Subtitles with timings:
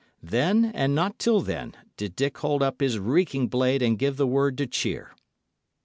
[0.23, 4.25] Then, and not till then, did Dick hold up his reeking blade and give the
[4.25, 5.11] word to cheer.